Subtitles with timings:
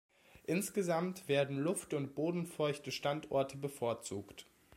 [0.47, 4.47] Insgesamt werden luft- und bodenfeuchte Standorte bevorzugt.